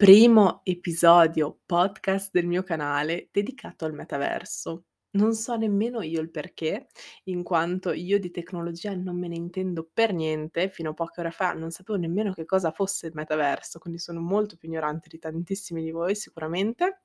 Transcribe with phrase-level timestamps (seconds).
[0.00, 4.84] Primo episodio podcast del mio canale dedicato al metaverso.
[5.10, 6.86] Non so nemmeno io il perché,
[7.24, 11.30] in quanto io di tecnologia non me ne intendo per niente, fino a poche ore
[11.30, 15.18] fa non sapevo nemmeno che cosa fosse il metaverso, quindi sono molto più ignorante di
[15.18, 17.02] tantissimi di voi sicuramente.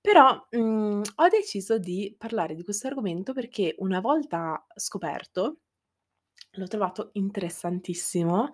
[0.00, 5.58] Però, mhmm, ho deciso di parlare di questo argomento perché una volta scoperto,
[6.52, 8.50] l'ho trovato interessantissimo,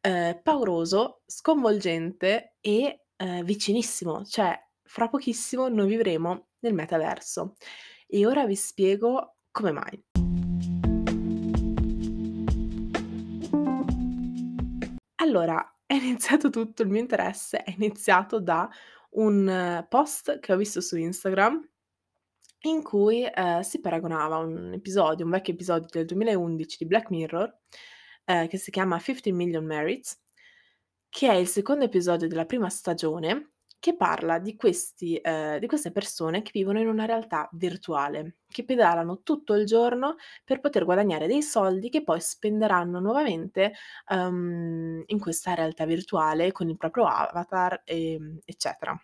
[0.00, 4.24] ehm, pauroso, sconvolgente e, ehm, vicinissimo.
[4.24, 7.56] Cioè, fra pochissimo noi vivremo nel metaverso.
[8.06, 10.04] E ora vi spiego come mai.
[15.16, 18.68] Allora, è iniziato tutto il mio interesse è iniziato da
[19.10, 21.66] un post che ho visto su Instagram
[22.62, 27.56] in cui, ehm, si paragonava un episodio, un vecchio episodio del 2011 di Black Mirror,
[28.28, 30.20] ehm, che si chiama Fifty Million Merits,
[31.08, 35.92] che è il secondo episodio della prima stagione, che parla di questi ehm, di queste
[35.92, 41.26] persone che vivono in una realtà virtuale, che pedalano tutto il giorno per poter guadagnare
[41.28, 43.72] dei soldi che poi spenderanno nuovamente,
[44.10, 49.00] uhm, in questa realtà virtuale con il proprio avatar, ehm, eccetera.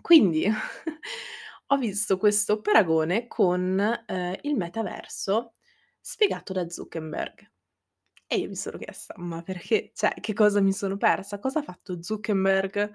[0.00, 0.46] Quindi
[1.68, 5.54] ho visto questo paragone con, ehm, il metaverso
[6.00, 7.50] spiegato da Zuckerberg.
[8.32, 9.90] E io mi sono chiesta: "Ma perché?
[9.94, 11.38] Cioè, che cosa mi sono persa?
[11.40, 12.90] Cosa ha fatto Zuckerberg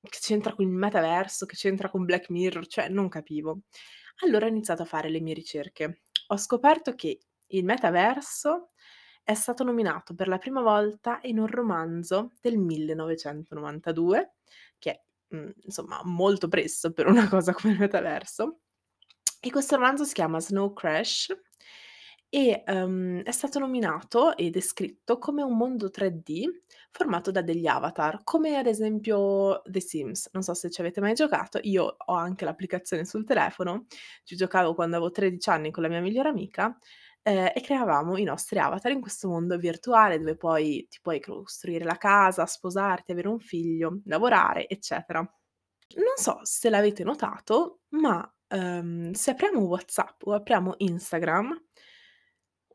[0.00, 3.60] che c'entra con il metaverso, che c'entra con Black Mirror?" Cioè, non capivo.
[4.24, 6.02] Allora ho iniziato a fare le mie ricerche.
[6.28, 8.70] Ho scoperto che il metaverso
[9.22, 14.34] è stato nominato per la prima volta in un romanzo del 1992,
[14.78, 15.02] che è,
[15.36, 18.60] mhmm, insomma molto presto per una cosa come il metaverso.
[19.40, 21.28] E questo romanzo si chiama Snow Crash
[22.34, 26.48] e, uhm, è stato nominato e descritto come un mondo 3D
[26.90, 30.30] formato da degli avatar, come ad esempio The Sims.
[30.32, 33.84] Non so se ci avete mai giocato, io ho anche l'applicazione sul telefono,
[34.24, 36.74] ci giocavo quando avevo 13 anni con la mia migliore amica,
[37.22, 41.84] ehm, e creavamo i nostri avatar in questo mondo virtuale dove poi ti puoi costruire
[41.84, 45.18] la casa, sposarti, avere un figlio, lavorare, eccetera.
[45.20, 51.54] Non so se l'avete notato, ma, uhm, se apriamo WhatsApp o apriamo Instagram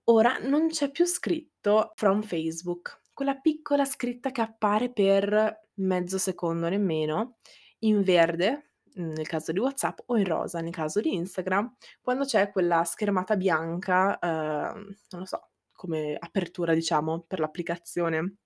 [0.09, 6.69] ora non c'è più scritto from Facebook, quella piccola scritta che appare per mezzo secondo
[6.69, 7.37] nemmeno,
[7.79, 12.25] in verde, mhmm, nel caso di WhatsApp, o in rosa nel caso di Instagram, quando
[12.25, 18.37] c'è quella schermata bianca, uhm, non lo so, come apertura diciamo per l'applicazione.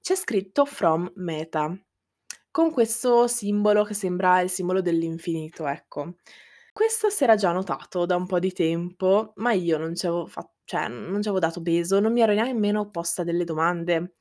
[0.00, 1.76] C'è scritto from Meta,
[2.50, 6.14] con questo simbolo che sembra il simbolo dell'infinito, ecco.
[6.78, 10.28] Questo si era già notato da un po' di tempo, ma io non ci avevo
[10.28, 14.14] fa cioè non ci avevo dato peso, non mi ero nemmeno posta delle domande.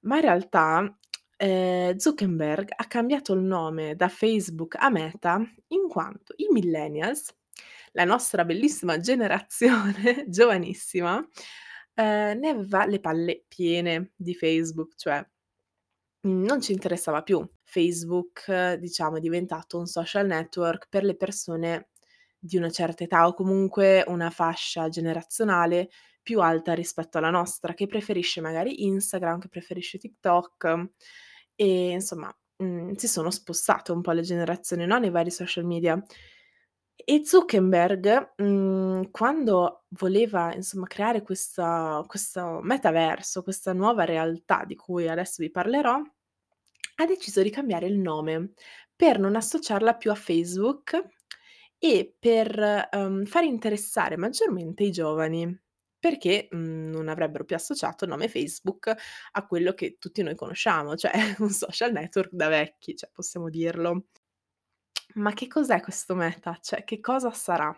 [0.00, 0.98] Ma in realtà,
[1.36, 7.32] ehm, Zuckerberg ha cambiato il nome da Facebook a Meta in quanto i millennials,
[7.92, 11.24] la nostra bellissima generazione, giovanissima,
[11.94, 15.24] ehm, ne aveva le palle piene di Facebook, cioè
[16.22, 17.46] non ci interessava più.
[17.62, 21.90] Facebook, diciamo, è diventato un social network per le persone
[22.40, 25.90] di una certa età o comunque una fascia generazionale
[26.22, 30.88] più alta rispetto alla nostra, che preferisce magari Instagram, che preferisce TikTok
[31.54, 36.02] e insomma, mhmm, si sono spostate un po' le generazioni, no, nei vari social media.
[36.96, 45.08] E Zuckerberg, mhmm, quando voleva insomma creare questa questo metaverso, questa nuova realtà di cui
[45.08, 46.00] adesso vi parlerò,
[46.96, 48.52] ha deciso di cambiare il nome
[48.94, 51.19] per non associarla più a Facebook
[51.82, 55.58] e per, uhm, far interessare maggiormente i giovani,
[55.98, 58.94] perché, mhmm, non avrebbero più associato il nome Facebook
[59.32, 64.06] a quello che tutti noi conosciamo, cioè un social network da vecchi, cioè possiamo dirlo.
[65.16, 66.58] Ma che cos'è questo Meta?
[66.60, 67.74] Cioè, che cosa sarà?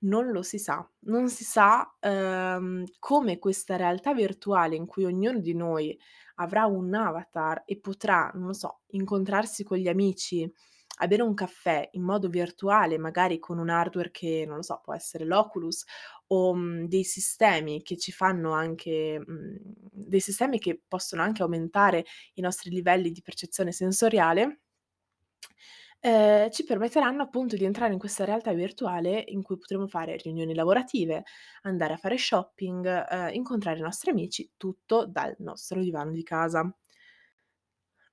[0.00, 0.88] Non lo si sa.
[1.00, 5.98] Non si sa, ehm, come questa realtà virtuale in cui ognuno di noi
[6.36, 10.50] avrà un avatar e potrà, non lo so, incontrarsi con gli amici,
[10.96, 14.80] a bere un caffè in modo virtuale, magari con un hardware che, non lo so,
[14.82, 15.84] può essere l'Oculus
[16.28, 19.56] o, mhmm, dei sistemi che ci fanno anche mhmm,
[19.92, 22.04] dei sistemi che possono anche aumentare
[22.34, 24.60] i nostri livelli di percezione sensoriale
[26.00, 30.54] ehm, ci permetteranno appunto di entrare in questa realtà virtuale in cui potremo fare riunioni
[30.54, 31.24] lavorative,
[31.62, 36.70] andare a fare shopping, ehm, incontrare i nostri amici, tutto dal nostro divano di casa.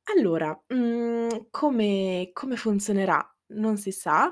[0.05, 4.31] Allora, mhmm, come come funzionerà non si sa,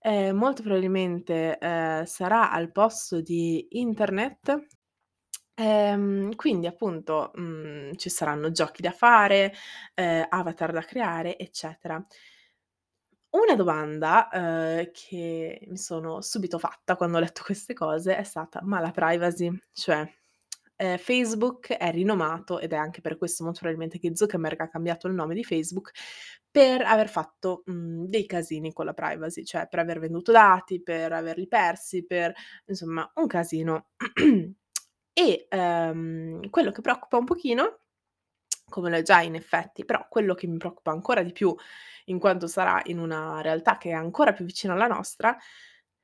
[0.00, 4.66] ehm, molto probabilmente, ehm, sarà al posto di internet
[5.58, 9.52] Ehm, quindi appunto, mhmm, ci saranno giochi da fare,
[9.94, 12.04] ehm, avatar da creare, eccetera.
[13.30, 18.60] Una domanda, uhm, che mi sono subito fatta quando ho letto queste cose è stata:
[18.62, 19.50] ma la privacy?
[19.72, 20.15] Cioè,
[20.76, 25.06] ehm, Facebook è rinomato, ed è anche per questo molto probabilmente che Zuckerberg ha cambiato
[25.08, 25.90] il nome di Facebook,
[26.50, 31.12] per aver fatto, mhmm, dei casini con la privacy, cioè per aver venduto dati, per
[31.12, 32.32] averli persi, per
[32.66, 33.88] insomma un casino.
[35.18, 37.78] E, ehm, quello che preoccupa un pochino,
[38.68, 41.54] come lo è già in effetti, però quello che mi preoccupa ancora di più,
[42.06, 45.36] in quanto sarà in una realtà che è ancora più vicina alla nostra,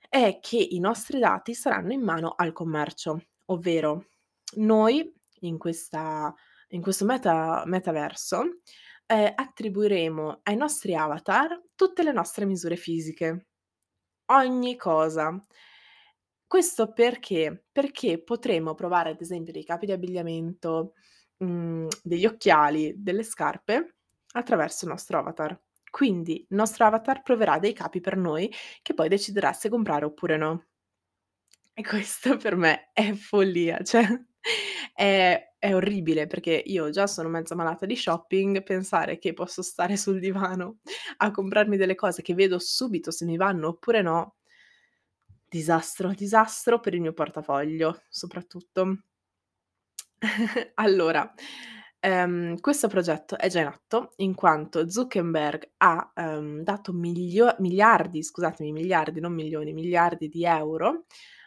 [0.08, 4.06] è che i nostri dati saranno in mano al commercio, ovvero
[4.56, 6.34] noi in questa
[6.72, 8.60] in questo meta metaverso,
[9.06, 13.46] ehm, attribuiremo ai nostri avatar tutte le nostre misure fisiche,
[14.26, 15.44] ogni cosa.
[16.46, 17.64] Questo perché?
[17.72, 20.94] Perché potremo provare ad esempio dei capi di abbigliamento,
[21.38, 23.96] mhmm, degli occhiali, delle scarpe
[24.32, 25.58] attraverso il nostro avatar.
[25.90, 28.52] Quindi il nostro avatar proverà dei capi per noi
[28.82, 30.64] che poi deciderà se comprare oppure no.
[31.74, 34.06] E questo per me è follia, cioè
[34.94, 39.96] è è orribile perché io già sono mezza malata di shopping, pensare che posso stare
[39.96, 40.78] sul divano
[41.18, 44.34] a comprarmi delle cose che vedo subito se mi vanno oppure no
[45.48, 49.02] disastro, disastro per il mio portafoglio soprattutto.
[50.74, 51.32] Allora,
[52.00, 58.22] ehm, questo progetto è già in atto, in quanto Zuckerberg ha, ehm, dato miglio miliardi,
[58.22, 61.04] scusatemi, miliardi, non milioni, miliardi di euro,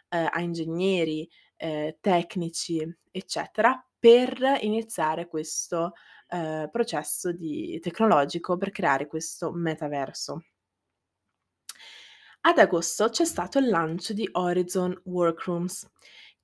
[0.08, 5.92] ehm, a ingegneri, ehm, tecnici, eccetera, per iniziare questo,
[6.28, 10.42] ehm, processo di tecnologico per creare questo metaverso.
[12.42, 15.90] Ad agosto c'è stato il lancio di Horizon Workrooms,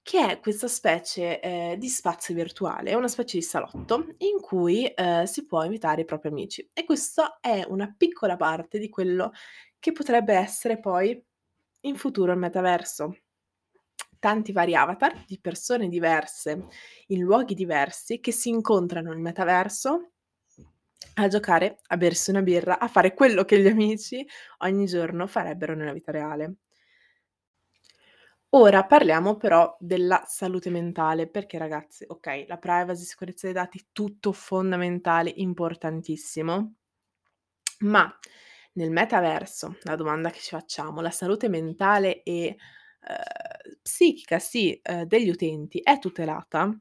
[0.02, 5.24] che è questa specie, ehm, di spazio virtuale, una specie di salotto in cui, ehm,
[5.24, 9.30] si può invitare i propri amici e questo è una piccola parte di quello
[9.78, 11.24] che potrebbe essere poi
[11.82, 13.21] in futuro il metaverso.
[14.22, 16.68] Tanti vari avatar di persone diverse,
[17.08, 20.12] in luoghi diversi, che si incontrano nel metaverso
[21.14, 24.24] a giocare, a bersi una birra, a fare quello che gli amici
[24.58, 26.54] ogni giorno farebbero nella vita reale.
[28.50, 34.30] Ora parliamo però della salute mentale, perché ragazzi, okay, la privacy, sicurezza dei dati, tutto
[34.30, 36.74] fondamentale, importantissimo,
[37.80, 38.18] ma
[38.74, 42.56] nel metaverso, la domanda che ci facciamo, la salute mentale e,
[43.08, 46.74] ehm, psichica, sì, ehm, degli utenti è tutelata?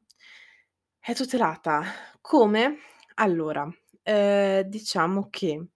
[1.04, 1.82] È tutelata
[2.20, 2.78] come?
[3.14, 3.68] Allora,
[4.02, 5.66] ehm, diciamo che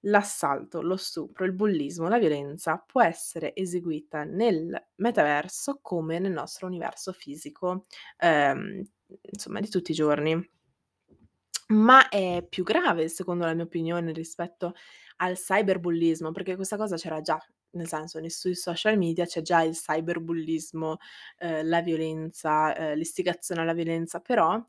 [0.00, 6.66] l'assalto, lo stupro, il bullismo, la violenza può essere eseguita nel metaverso come nel nostro
[6.66, 7.86] universo fisico,
[8.18, 8.82] ehm,
[9.32, 10.50] insomma di tutti i giorni.
[11.68, 14.74] Ma è più grave, secondo la mia opinione, rispetto
[15.16, 17.40] al cyberbullismo, perché questa cosa c'era già,
[17.76, 20.98] nel senso nei sui social media c'è già il cyberbullismo,
[21.38, 24.62] ehm, la violenza, ehm, l'istigazione alla violenza, però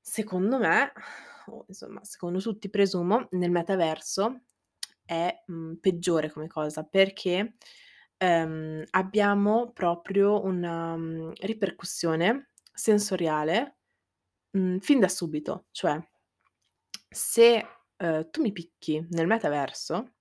[0.00, 0.92] secondo me,
[1.46, 4.42] o insomma secondo tutti presumo, nel metaverso
[5.04, 7.54] è, mhmm, peggiore come cosa perché,
[8.18, 13.78] ehm, abbiamo proprio una, mhmm, ripercussione sensoriale,
[14.52, 15.66] mhmm, fin da subito.
[15.72, 16.00] Cioè,
[17.10, 17.66] se,
[17.96, 20.15] ehm, tu mi picchi nel metaverso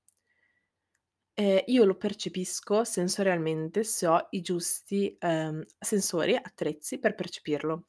[1.36, 7.86] ehm, io lo percepisco sensorialmente se ho i giusti, ehm, sensori, attrezzi per percepirlo.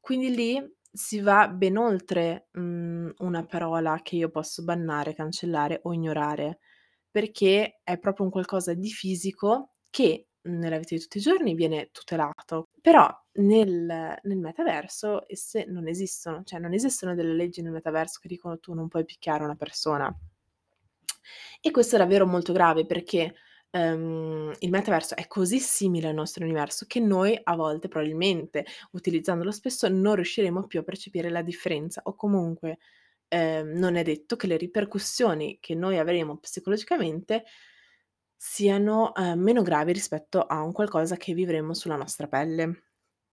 [0.00, 5.92] Quindi lì si va ben oltre, mhmm, una parola che io posso bannare, cancellare o
[5.94, 6.58] ignorare,
[7.10, 11.90] perché è proprio un qualcosa di fisico che nella vita di tutti i giorni viene
[11.92, 18.18] tutelato, però nel nel metaverso esse non esistono, cioè non esistono delle leggi nel metaverso
[18.20, 20.14] che dicono: "Tu non puoi picchiare una persona".
[21.60, 23.34] E questo è davvero molto grave perché,
[23.70, 29.50] ehm, il metaverso è così simile al nostro universo che noi a volte, probabilmente, utilizzandolo
[29.52, 32.78] spesso, non riusciremo più a percepire la differenza o comunque,
[33.28, 37.44] ehm, non è detto che le ripercussioni che noi avremo psicologicamente
[38.36, 42.84] siano, ehm, meno gravi rispetto a un qualcosa che vivremo sulla nostra pelle.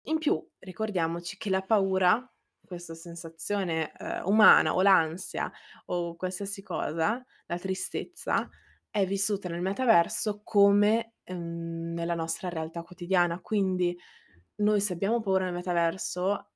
[0.03, 2.31] In più ricordiamoci che la paura,
[2.69, 5.51] questa sensazione, ehm, umana o l'ansia
[5.87, 8.47] o qualsiasi cosa, la tristezza,
[8.89, 13.41] è vissuta nel metaverso come, ehm, nella nostra realtà quotidiana.
[13.41, 13.97] Quindi
[14.57, 16.51] noi se abbiamo paura nel metaverso,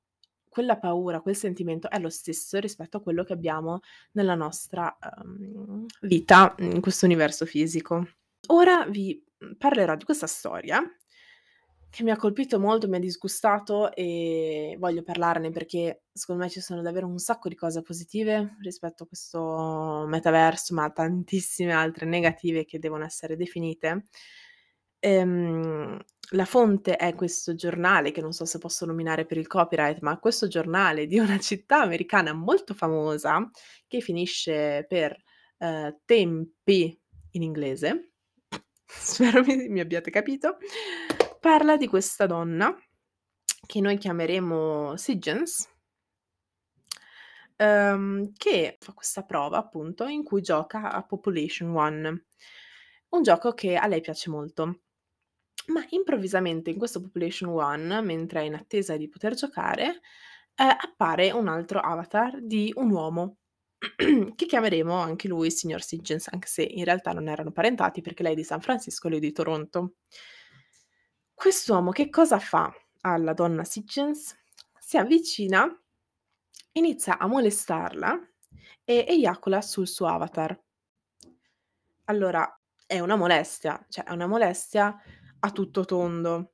[0.48, 3.80] quella paura, quel sentimento è lo stesso rispetto a quello che abbiamo
[4.12, 8.06] nella nostra, ehm, vita in questo universo fisico.
[8.48, 10.80] Ora vi, mhmm, parlerò di questa storia
[11.94, 16.60] che mi ha colpito molto, mi ha disgustato e voglio parlarne perché secondo me ci
[16.60, 22.64] sono davvero un sacco di cose positive rispetto a questo metaverso, ma tantissime altre negative
[22.64, 24.06] che devono essere definite.
[24.98, 30.00] Ehm, la fonte è questo giornale, che non so se posso nominare per il copyright,
[30.00, 33.48] ma questo giornale di una città americana molto famosa,
[33.86, 35.16] che finisce per,
[35.58, 37.00] ehm, Tempi
[37.32, 38.14] in inglese,
[38.84, 40.56] spero mi mi abbiate capito,
[41.44, 42.74] parla di questa donna,
[43.66, 45.68] che noi chiameremo Sigens
[47.56, 52.24] ehm, che fa questa prova appunto in cui gioca a Population One,
[53.10, 54.80] un gioco che a lei piace molto.
[55.66, 60.00] Ma improvvisamente in questo Population One, mentre è in attesa di poter giocare,
[60.54, 63.36] ehm, appare un altro avatar di un uomo,
[64.34, 68.32] che chiameremo anche lui signor Sigens, anche se in realtà non erano parentati perché lei
[68.32, 69.96] è di San Francisco e lui di Toronto.
[71.34, 72.72] Quest'uomo che cosa fa
[73.02, 74.34] alla donna Sigens?
[74.78, 75.66] Si avvicina,
[76.72, 78.18] inizia a molestarla
[78.84, 80.58] e eiacula sul suo avatar.
[82.06, 82.48] Allora,
[82.86, 84.96] è una molestia, cioè è una molestia
[85.40, 86.52] a tutto tondo.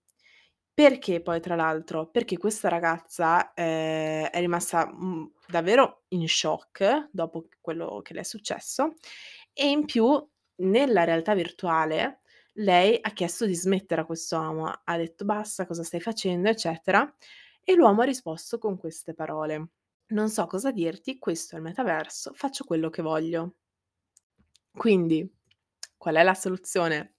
[0.73, 2.09] Perché poi tra l'altro?
[2.11, 8.23] Perché questa ragazza, ehm, è rimasta, mhmm, davvero in shock dopo quello che le è
[8.23, 8.95] successo
[9.53, 12.21] e in più nella realtà virtuale
[12.61, 17.13] lei ha chiesto di smettere a quest'uomo, ha detto: "Basta, cosa stai facendo?" Eccetera,
[17.65, 19.69] e l'uomo ha risposto con queste parole:
[20.09, 23.55] "Non so cosa dirti, questo è il metaverso, faccio quello che voglio."
[24.77, 25.29] Quindi,
[25.97, 27.17] qual è la soluzione?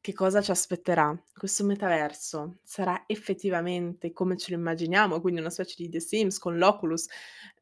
[0.00, 1.14] Che cosa ci aspetterà?
[1.34, 6.56] Questo metaverso sarà effettivamente come ce lo immaginiamo, quindi una specie di The Sims con
[6.56, 7.06] l'Oculus,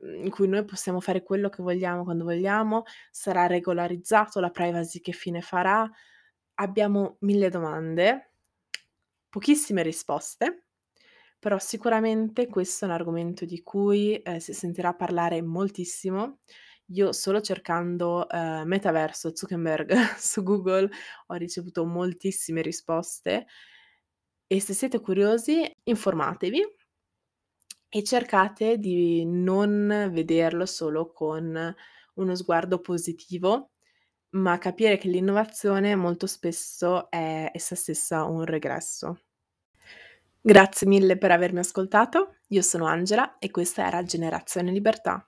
[0.01, 2.85] mhmm, in cui noi possiamo fare quello che vogliamo quando vogliamo?
[3.11, 4.39] Sarà regolarizzato?
[4.41, 5.89] La privacy che fine farà?
[6.61, 8.31] Abbiamo 1000 domande,
[9.29, 10.67] pochissime risposte,
[11.39, 16.41] però sicuramente questo è un argomento di cui, ehm, si sentirà parlare moltissimo.
[16.93, 20.89] Io solo cercando, ehm, metaverso Zuckerberg su Google
[21.27, 23.47] ho ricevuto moltissime risposte
[24.55, 26.61] e se siete curiosi informatevi
[27.91, 31.75] e cercate di non vederlo solo con
[32.15, 33.71] uno sguardo positivo,
[34.31, 39.19] ma capire che l'innovazione molto spesso è essa stessa un regresso.
[40.41, 42.39] Grazie mille per avermi ascoltato.
[42.49, 45.28] Io sono Angela e questa era Generazione Libertà.